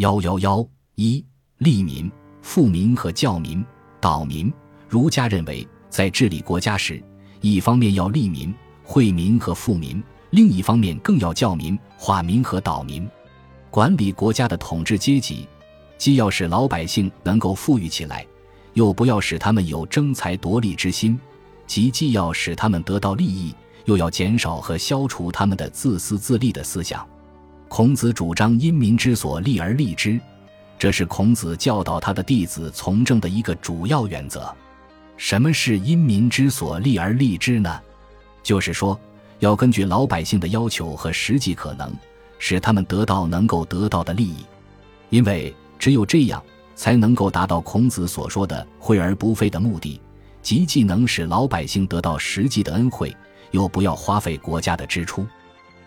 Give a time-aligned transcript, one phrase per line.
[0.00, 1.22] 幺幺幺一
[1.58, 2.10] 利民、
[2.40, 3.62] 富民和教民、
[4.00, 4.50] 导民。
[4.88, 7.04] 儒家认为，在治理国家时，
[7.42, 13.06] 一方面要利民、惠民和富民，另一方面更要教民、化民和导民。
[13.68, 15.46] 管理国家的统治阶级，
[15.98, 18.26] 既要使老百姓能够富裕起来，
[18.72, 21.20] 又不要使他们有争财夺利之心，
[21.66, 23.54] 即既要使他们得到利益，
[23.84, 27.06] 又要减少和消除他们的自私自利的思想。
[27.70, 30.20] 孔子主张因民之所利而利之，
[30.76, 34.52] 这是孔子教导他的弟子从政的一个主要原则。
[35.16, 37.80] 什么是因民之所利而利之呢？
[38.42, 38.98] 就是说，
[39.38, 41.94] 要根据老百姓的要求和实际可能。
[42.40, 44.44] 使他们得到能够得到的利益，
[45.10, 46.42] 因为只有这样，
[46.74, 50.00] 才能够达到孔子所说的“惠而不费”的目的，
[50.42, 53.14] 即既能使老百姓得到实际的恩惠，
[53.52, 55.24] 又不要花费国家的支出。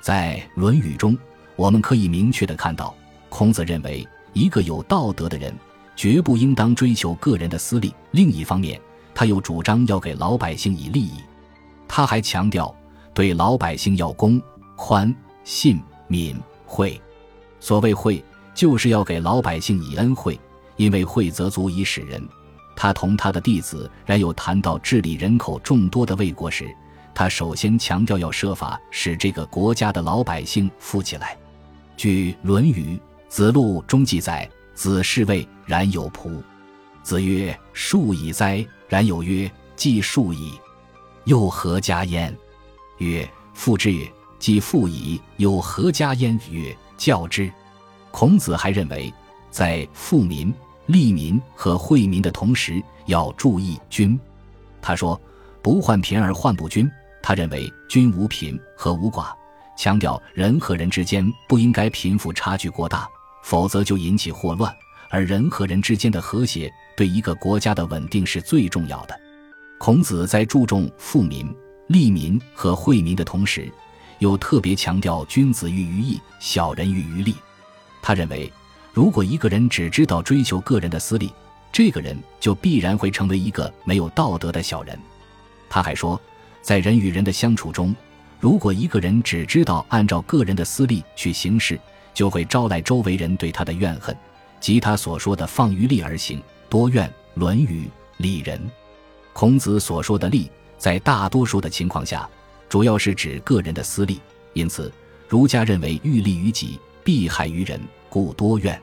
[0.00, 1.16] 在《论语》中，
[1.56, 2.94] 我们可以明确的看到，
[3.28, 5.54] 孔子认为，一个有道德的人，
[5.94, 8.80] 绝不应当追求个人的私利；另一方面，
[9.14, 11.14] 他又主张要给老百姓以利益。
[11.86, 12.74] 他还强调，
[13.14, 14.40] 对老百姓要公、
[14.76, 15.80] 宽、信。
[16.08, 17.00] 敏惠，
[17.58, 18.22] 所谓惠，
[18.54, 20.38] 就是要给老百姓以恩惠，
[20.76, 22.22] 因为惠则足以使人。
[22.76, 26.68] 他同他的弟子然有谈到治理人口众多的魏国时，
[27.14, 31.34] 他首先强调要设法使这个国家的老百姓富起来。
[31.96, 32.96] 据《论语·
[33.28, 36.42] 子路》中记载：“子是谓然有仆。”
[37.02, 40.52] 子曰：“数矣哉！”然有曰：“既数矣，
[41.24, 42.36] 又何加焉？”
[42.98, 46.36] 曰：“父之也。”既富矣，又何加焉？
[46.50, 47.48] 曰：教之。
[48.10, 49.14] 孔子还认为，
[49.52, 50.52] 在富民、
[50.86, 54.18] 利民和惠民的同时，要注意均。
[54.80, 55.20] 他说
[55.62, 56.90] ：“不患贫而患不均。”
[57.22, 59.32] 他认为均无贫和无寡，
[59.82, 63.04] 强调人和人之间不应该贫富差距过大，
[63.42, 64.72] 否则就引起祸乱。
[65.10, 69.20] 而人和人之间的和谐，对一个国家的稳定是最重要的。
[69.80, 71.52] 孔子在注重富民、
[71.88, 73.68] 利民和惠民的同时，
[74.20, 77.34] 又特别强调君子喻于义，小人喻于利。
[78.00, 78.52] 他认为，
[78.92, 81.32] 如果一个人只知道追求个人的私利，
[81.72, 84.96] 这个人就必然会成为一个没有道德的小人。
[85.68, 86.20] 他还说，
[86.60, 87.92] 在人与人的相处中，
[88.42, 91.78] 如果一个人只知道按照个人的私利去行事，
[92.12, 94.16] 就会招来周围人对他的怨恨，
[94.58, 97.08] 即他所说的“放于利而行，多怨”。
[97.40, 97.84] 《论语·
[98.16, 98.58] 利人》。
[99.32, 102.28] 孔子所说的“利”，在大多数的情况下。
[102.68, 104.20] 主要是指个人的私利，
[104.54, 104.92] 因此
[105.28, 107.80] 儒家认为欲利于己，必害于人，
[108.10, 108.76] 故多怨。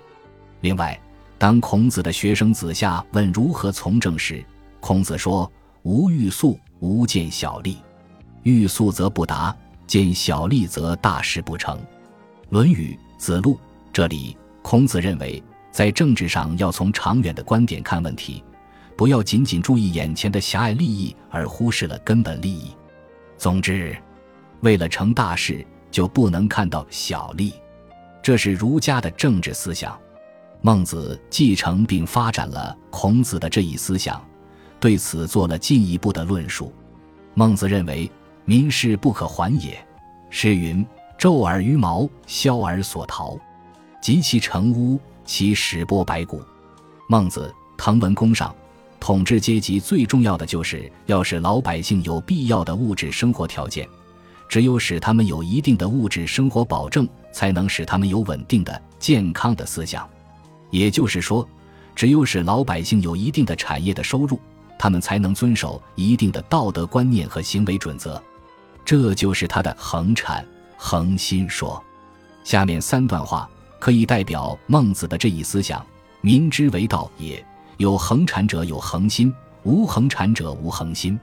[0.62, 0.98] 另外，
[1.38, 4.42] 当孔子的学生子夏问如何从政时，
[4.80, 5.52] 孔子说
[5.84, 7.78] ：“无欲速，无见小利。
[8.50, 9.56] 欲速则不达，
[9.86, 11.78] 见小利则大事不成。”
[12.50, 13.56] 《论语·子路》
[13.94, 18.44] 这里，孔子认为，在政治上要从长远的观点看问题，
[18.98, 22.72] 不要仅仅注意眼前的狭隘利益，而忽视了根本利益。
[23.38, 23.96] 总之，
[24.62, 27.54] 为了成大事，就不能看到小利，
[28.22, 29.98] 这是儒家的政治思想。
[30.62, 34.22] 孟子继承并发展了孔子的这一思想，
[34.80, 36.74] 对此做了进一步的论述。
[37.34, 38.12] 孟子认为，
[38.50, 39.78] 民事不可还也。
[40.32, 40.84] 诗云
[41.20, 43.38] ：“昼而于毛，宵而所逃，
[44.02, 46.42] 及其成屋，其始剥白骨。”
[47.08, 48.50] 孟子《滕文公上》。
[49.00, 53.88] 统治阶级最重要的就是要使老百姓有必要的物质生活条件，
[54.48, 60.10] 只有使他们有一定的物质生活保证，才能使他们有稳定的、健康的思想。
[60.72, 61.48] 也就是说，
[61.94, 64.40] 只有使老百姓有一定的产业的收入，
[64.80, 68.20] 他们才能遵守一定的道德观念和行为准则。
[68.90, 70.44] 这就是他的恒产
[70.76, 71.80] 恒心说。
[72.44, 75.86] 下面三段话可以代表孟子的这一思想：
[76.22, 77.46] 民之为道也。
[77.78, 81.20] 有恒产者有恒心，无恒产者无恒心。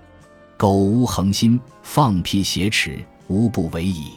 [0.56, 4.12] 苟无恒心，放屁挟持，无不为矣。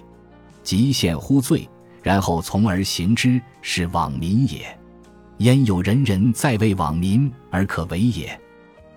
[0.62, 1.68] 即现乎罪，
[2.04, 4.78] 然后从而行之，是罔民也。
[5.40, 8.40] 焉有人人在为罔民而可为也？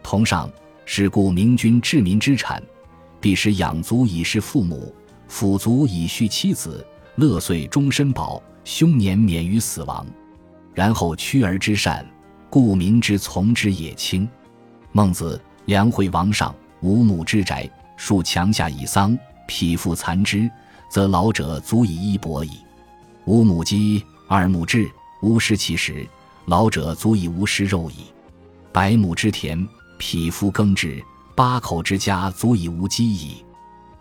[0.03, 0.47] 同上，
[0.85, 2.63] 是故明君治民之产，
[3.23, 4.93] 必使养足以事父母，
[5.31, 6.85] 抚足以恤妻子，
[7.15, 10.05] 乐岁终身保，凶年免于死亡，
[10.75, 12.05] 然后屈而之善。
[12.51, 14.29] 故民之从之也轻。
[14.91, 19.17] 孟子：梁惠王上，无母之宅，树墙下以桑，
[19.47, 20.51] 匹夫残之，
[20.91, 22.51] 则老者足以衣帛矣。
[23.25, 24.91] 五母鸡，二母雉，
[25.23, 26.07] 无食其食，
[26.47, 28.13] 老者足以无食肉矣。
[28.73, 29.67] 百亩之田，
[29.97, 31.03] 匹夫耕之，
[31.35, 33.45] 八口之家足以无饥矣。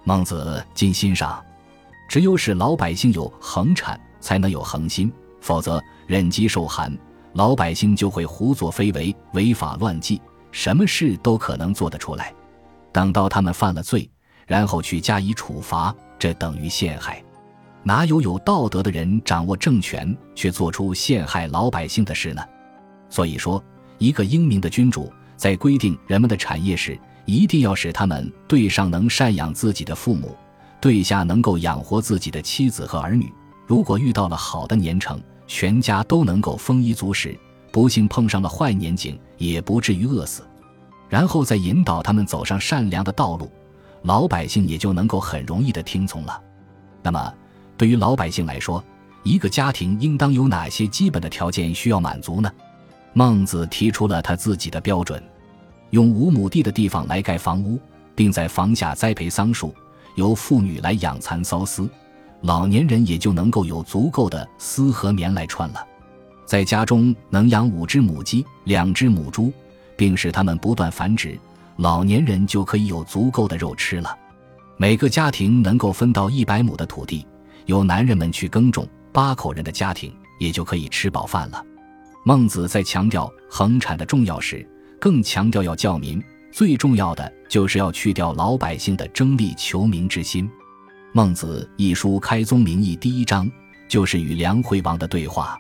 [0.03, 1.43] 孟子今心上，
[2.07, 5.81] 只有使老百姓有恒产，才能有恒心，否则。
[6.07, 6.93] 忍饥受寒，
[7.35, 12.33] 老百姓就会胡作非为、违法乱纪，什么事都可能做得出来。
[12.91, 14.09] 等到他们犯了罪，
[14.45, 17.23] 然后去加以处罚，这等于陷害。
[17.81, 22.43] 哪有有道德的人掌握政权却做出陷害老百姓的事呢？
[23.09, 23.63] 所以说，
[23.97, 26.99] 一个英明的君主在规定人们的产业时，
[27.31, 30.35] 一定要使他们对上能赡养自己的父母，
[30.81, 33.31] 对下能够养活自己的妻子和儿女。
[33.65, 35.17] 如果遇到了好的年成，
[35.47, 37.29] 全家都能够丰衣足食；
[37.71, 40.43] 不幸碰上了坏年景，也不至于饿死。
[41.07, 43.49] 然后再引导他们走上善良的道路，
[44.01, 46.41] 老百姓也就能够很容易的听从了。
[47.01, 47.33] 那么，
[47.77, 48.83] 对于老百姓来说，
[49.23, 52.51] 一个家庭应当有哪些基本的条件需要满足呢？
[53.13, 55.21] 孟子提出了他自己的标准：
[55.91, 57.79] 用五亩地的地方来盖房屋，
[58.15, 59.73] 并在房下栽培桑树，
[60.15, 61.89] 由妇女来养蚕缫丝，
[62.41, 65.85] 老年人也就能够有足够的丝和棉来穿了。
[66.45, 69.53] 在家中能养五只母鸡、两只母猪，
[69.95, 71.39] 并使它们不断繁殖，
[71.77, 74.17] 老年人就可以有足够的肉吃了。
[74.77, 77.25] 每个家庭能够分到一百亩的土地。
[77.67, 81.63] 由男人们去耕种，八口人的家庭也就可以吃饱饭了。
[82.25, 84.67] 孟子在强调恒产的重要时，
[85.01, 86.23] 更强调要教民。
[86.51, 90.47] 最重要的就是要去掉老百姓的争利求名之心。
[91.11, 93.49] 《孟子》一书开宗明义，第一章
[93.87, 95.57] 就是与梁惠王的对话。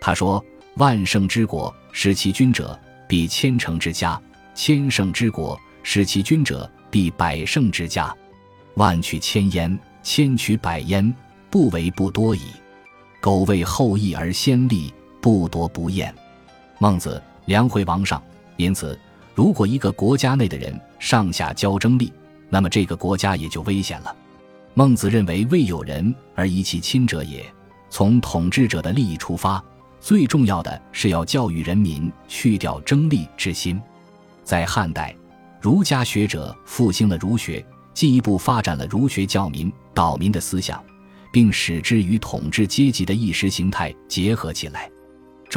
[0.00, 0.42] 他说
[0.78, 2.78] ：“万圣之国，使其君者，
[3.08, 4.16] 必千乘之家；
[4.54, 8.14] 千乘之国，使其君者，必百乘之家。
[8.76, 11.12] 万取千焉，千取百焉。”
[11.50, 12.42] 不为不多矣，
[13.22, 16.14] 苟为后义而先立，不夺不厌。
[16.78, 18.22] 孟子，梁惠王上。
[18.58, 18.98] 因此，
[19.34, 22.12] 如果一个国家内的人上下交争利，
[22.50, 24.14] 那么这个国家也就危险了。
[24.74, 27.42] 孟子认为，未有人而遗其亲者也。
[27.88, 29.64] 从统治者的利益出发，
[30.00, 33.80] 最重要的是要教育人民去掉争利之心。
[34.44, 35.16] 在汉代，
[35.60, 37.64] 儒家学者复兴了儒学，
[37.94, 40.82] 进一步发展了儒学教民导民的思想。
[41.30, 44.90] 并使之与统治阶级的意识形态结合起来。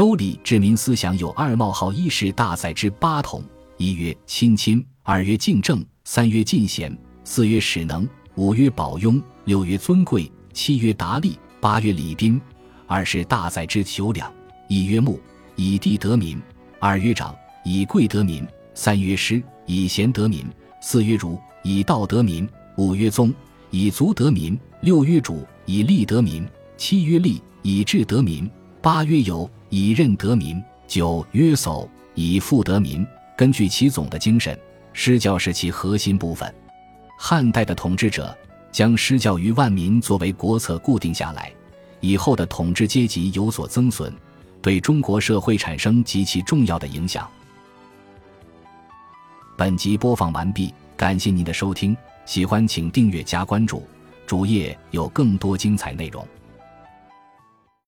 [0.02, 3.44] 周礼治民思想有二冒号一是大载之八统：
[3.78, 12.42] 一曰亲亲，二曰敬政，三曰进贤，四曰使能，五曰保雍，六曰尊贵，七曰达利，八曰礼宾。
[12.88, 14.34] 二是大载之九两：
[14.68, 15.20] 一曰牧，
[15.56, 16.36] 以地得民；
[16.80, 18.44] 二曰长，以贵得民；
[18.74, 20.44] 三曰师，以贤得民；
[20.82, 22.44] 四曰儒，以道得民；
[22.76, 23.32] 五曰宗，
[23.70, 25.46] 以足得民；六曰主。
[25.68, 26.44] 以利得民，
[26.76, 28.50] 七曰利；以智得民，
[28.82, 33.06] 八曰有；以任得民，九曰叟；以富得民。
[33.38, 34.60] 根据其总的精神，
[34.92, 36.52] 施教是其核心部分。
[37.16, 38.36] 汉代的统治者
[38.72, 41.54] 将施教于万民作为国策固定下来，
[42.00, 44.12] 以后的统治阶级有所增损，
[44.64, 47.30] 对中国社会产生极其重要的影响。
[49.56, 51.96] 本集播放完毕，感谢您的收听，
[52.26, 53.84] 喜欢请订阅加关注。
[54.26, 56.26] 主页有更多精彩内容。